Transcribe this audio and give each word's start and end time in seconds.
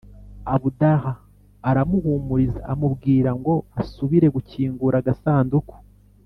abdallah 0.55 1.15
aramuhumuriza 1.69 2.59
amubwira 2.71 3.29
ngo 3.39 3.53
asubire 3.81 4.27
gukingura 4.35 4.95
agasanduku. 5.01 5.75